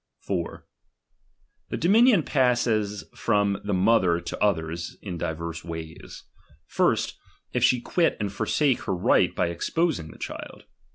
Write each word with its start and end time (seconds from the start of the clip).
4, 0.21 0.65
The 1.69 1.77
dominion 1.77 2.23
passes 2.23 3.03
from 3.13 3.61
the 3.63 3.71
mother 3.75 4.19
to 4.19 4.43
others, 4.43 4.97
divers 5.15 5.63
ways. 5.63 6.23
First, 6.65 7.19
if 7.53 7.63
she 7.63 7.79
quit 7.79 8.17
and 8.19 8.33
forsake 8.33 8.81
her 8.85 8.95
right 8.95 9.35
by 9.35 9.49
exposing 9.49 10.09
the 10.09 10.17
child. 10.17 10.63